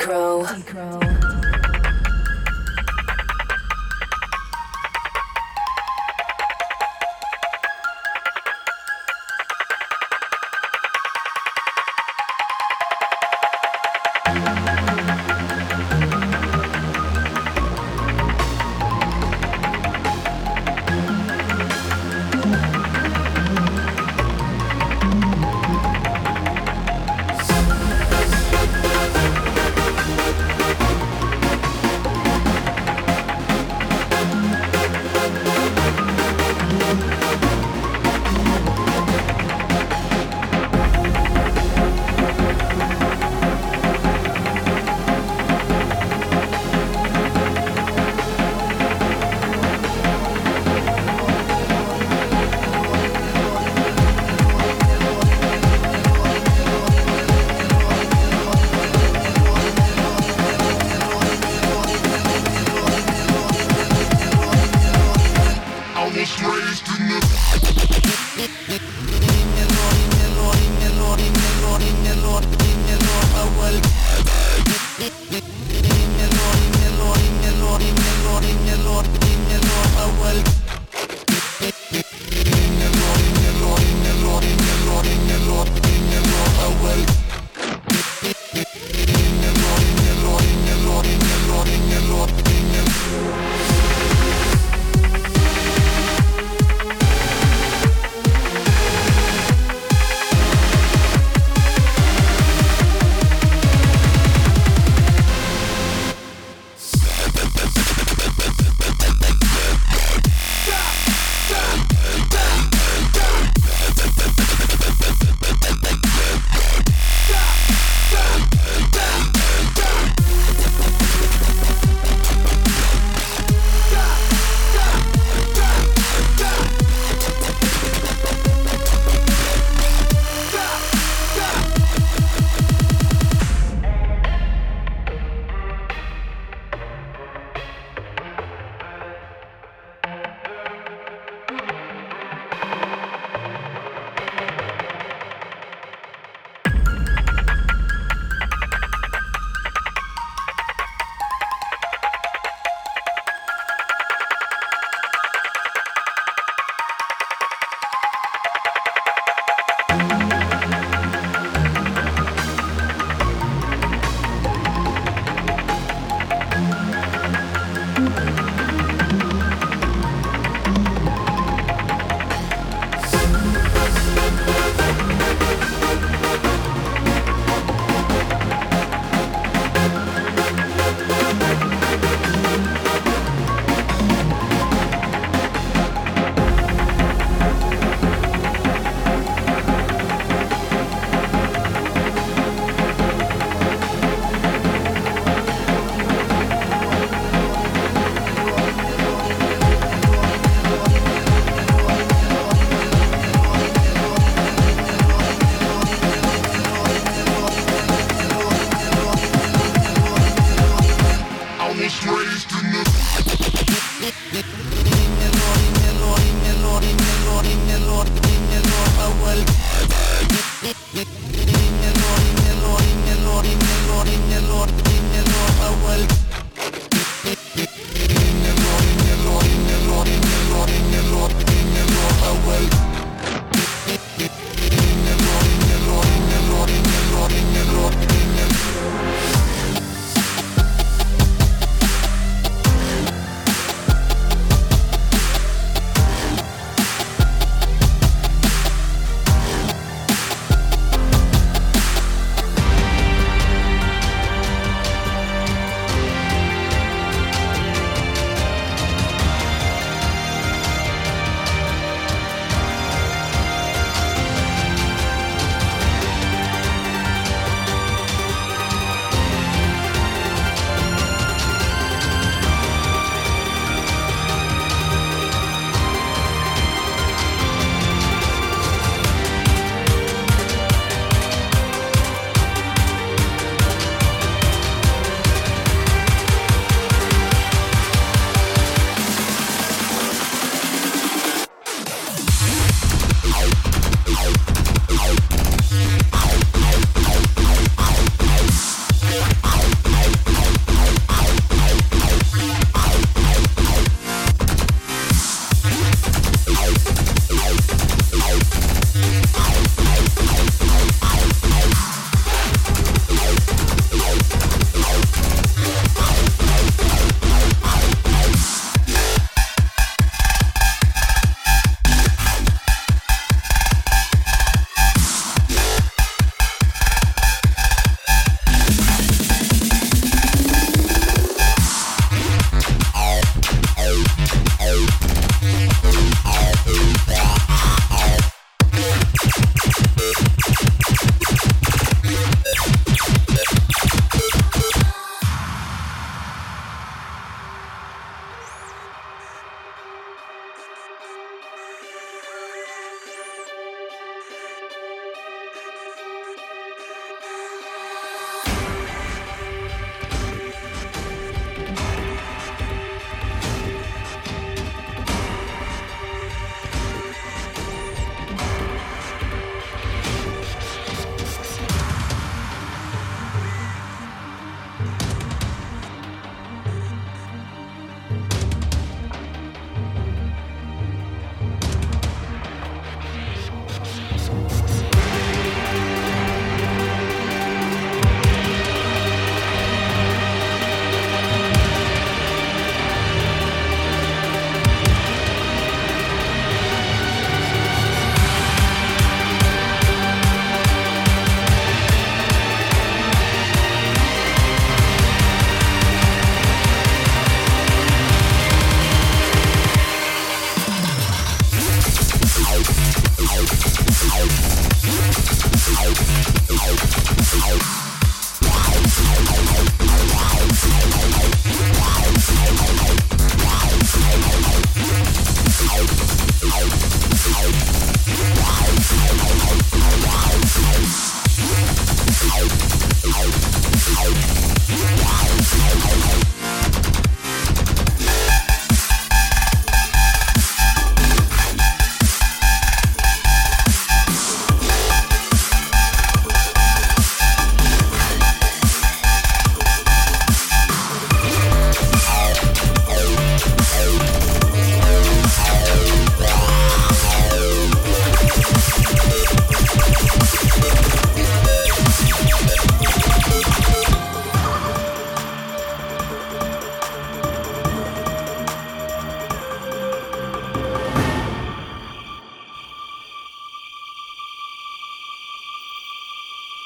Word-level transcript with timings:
Crow. 0.00 0.46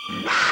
Wow. 0.07 0.45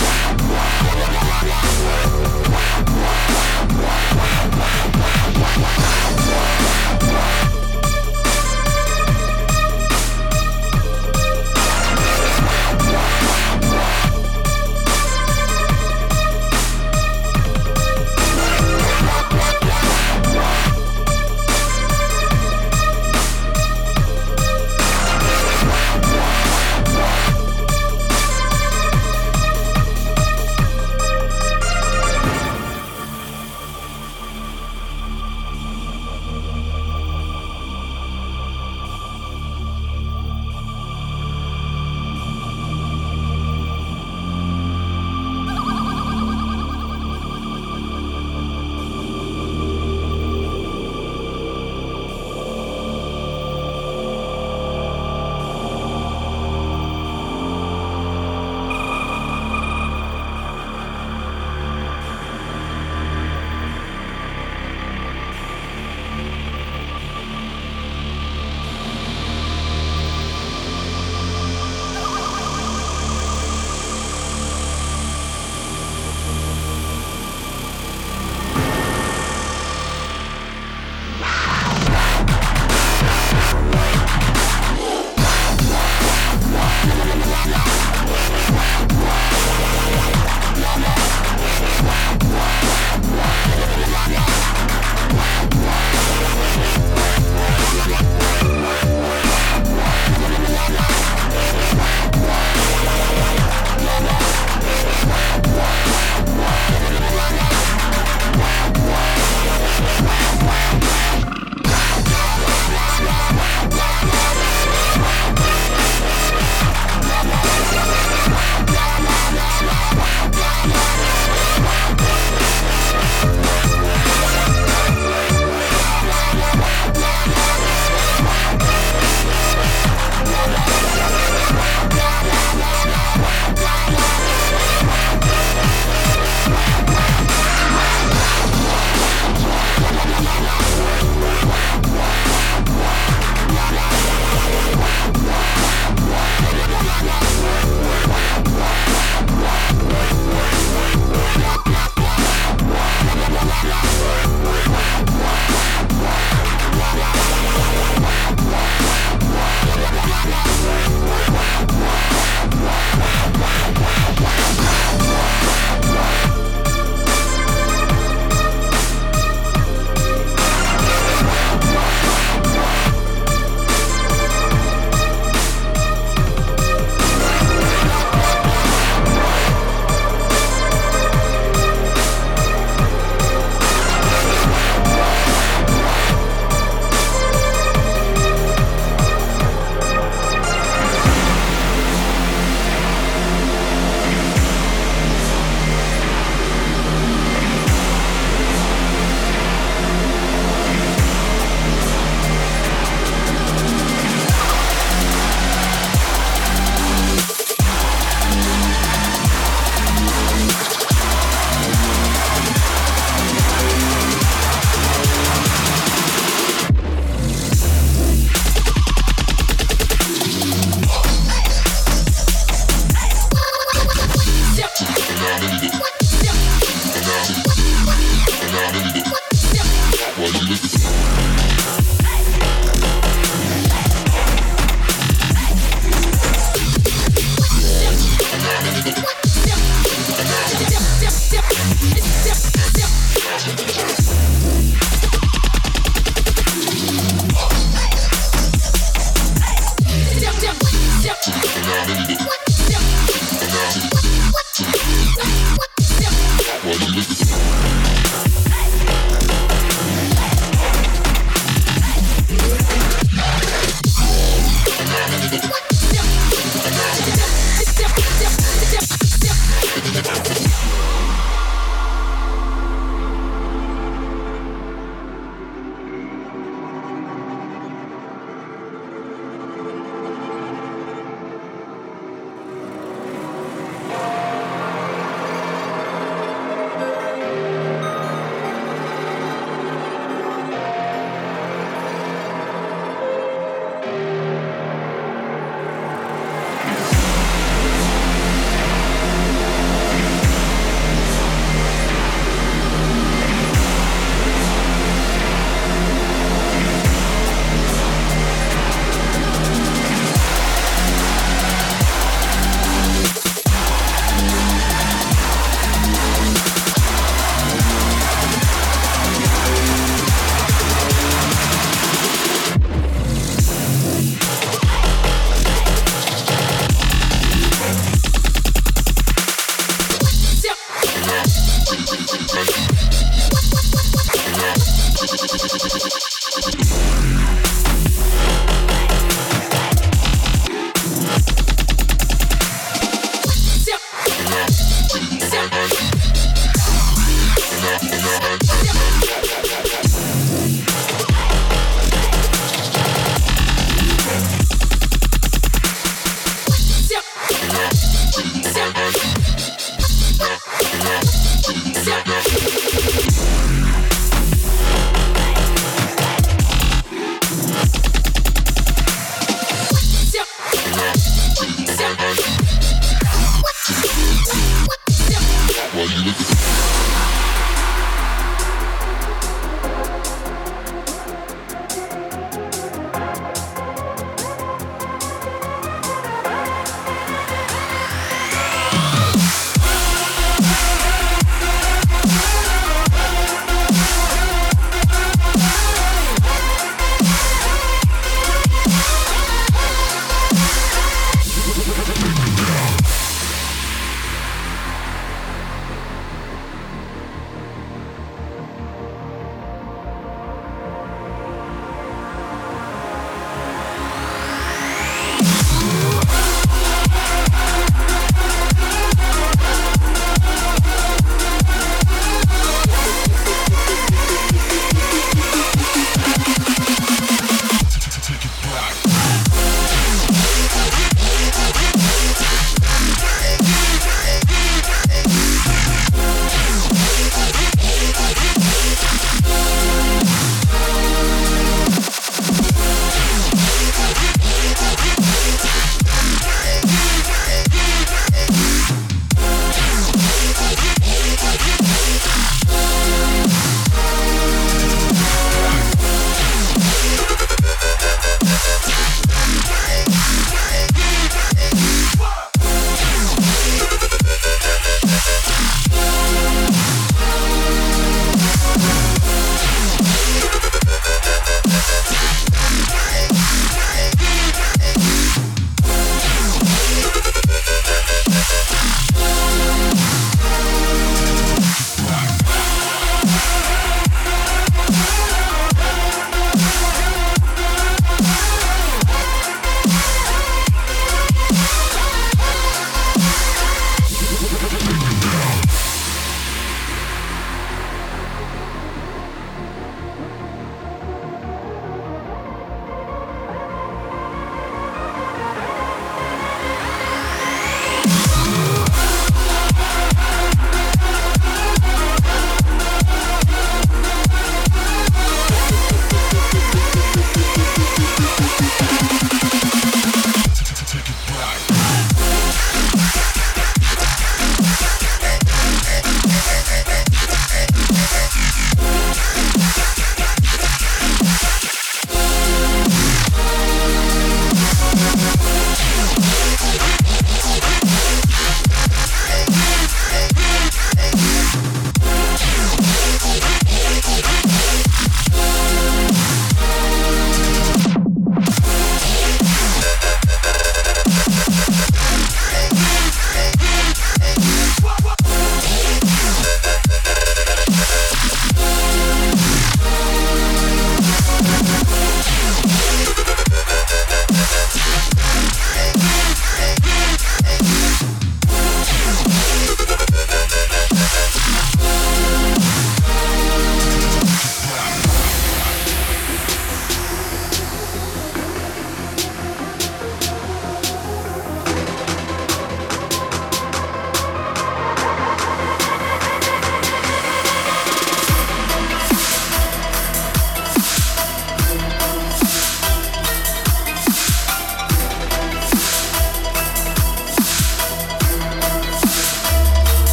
Wow. 0.00 0.38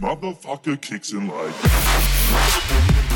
Motherfucker 0.00 0.80
kicks 0.80 1.12
in 1.12 1.28
like. 1.28 3.07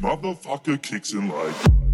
Motherfucker 0.00 0.80
kicks 0.80 1.12
in 1.12 1.28
like. 1.28 1.85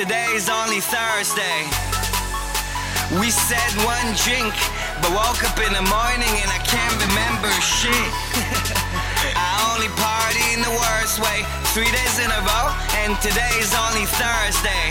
Today's 0.00 0.48
only 0.48 0.80
Thursday. 0.80 1.68
We 3.20 3.28
said 3.28 3.68
one 3.84 4.08
drink, 4.24 4.56
but 5.04 5.12
woke 5.12 5.44
up 5.44 5.60
in 5.60 5.76
the 5.76 5.84
morning 5.92 6.32
and 6.40 6.48
I 6.48 6.56
can't 6.64 6.96
remember 7.04 7.52
shit. 7.60 7.92
I 9.36 9.50
only 9.68 9.92
party 10.00 10.40
in 10.56 10.64
the 10.64 10.72
worst 10.72 11.20
way. 11.20 11.44
Three 11.76 11.92
days 11.92 12.16
in 12.16 12.32
a 12.32 12.40
row, 12.48 12.72
and 13.04 13.12
today's 13.20 13.76
only 13.76 14.08
Thursday. 14.08 14.88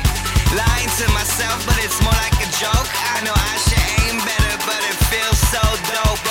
Lying 0.54 0.92
to 1.02 1.06
myself, 1.18 1.58
but 1.66 1.82
it's 1.82 1.98
more 2.06 2.14
like 2.30 2.38
a 2.46 2.50
joke. 2.62 2.90
I 3.10 3.26
know 3.26 3.34
I 3.34 3.56
should 3.66 3.82
aim 4.06 4.22
better, 4.22 4.56
but 4.70 4.78
it 4.86 4.98
feels 5.10 5.42
so 5.50 5.64
dope. 5.90 6.22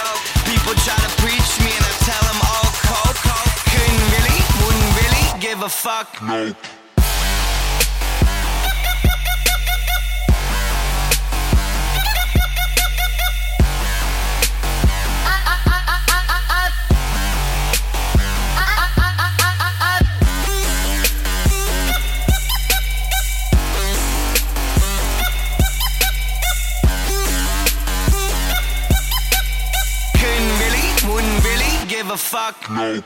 People 0.46 0.78
try 0.86 0.94
to 1.02 1.12
preach 1.18 1.50
me, 1.66 1.74
and 1.74 1.82
I 1.82 1.94
tell 2.06 2.24
them 2.30 2.40
all 2.46 2.70
coke. 2.86 3.26
Couldn't 3.74 4.06
really, 4.14 4.38
wouldn't 4.62 4.92
really 5.02 5.26
give 5.42 5.66
a 5.66 5.68
fuck. 5.68 6.14
No. 6.22 6.54
Fuck. 32.18 32.70
No. 32.70 33.02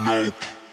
Really 0.00 0.32
give 0.32 0.63